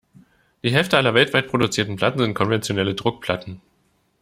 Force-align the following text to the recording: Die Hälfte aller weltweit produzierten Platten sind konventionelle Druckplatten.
Die 0.63 0.71
Hälfte 0.71 0.97
aller 0.97 1.13
weltweit 1.13 1.47
produzierten 1.47 1.95
Platten 1.95 2.17
sind 2.17 2.33
konventionelle 2.33 2.95
Druckplatten. 2.95 3.61